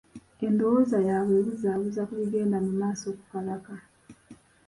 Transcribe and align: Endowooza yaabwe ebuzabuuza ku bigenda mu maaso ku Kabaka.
Endowooza 0.45 0.97
yaabwe 1.07 1.35
ebuzabuuza 1.41 2.01
ku 2.07 2.13
bigenda 2.19 2.57
mu 2.65 2.71
maaso 2.81 3.05
ku 3.17 3.23
Kabaka. 3.33 3.73